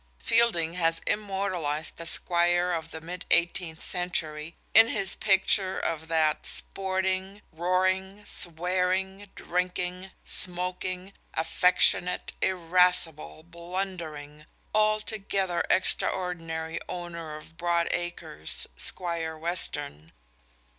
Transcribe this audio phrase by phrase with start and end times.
[0.17, 6.43] Fielding has immortalized the squire of the mid eighteenth century in his picture of that
[6.47, 19.37] sporting, roaring, swearing, drinking, smoking, affectionate, irascible, blundering, altogether extraordinary owner of broad acres, Squire
[19.37, 20.13] Western.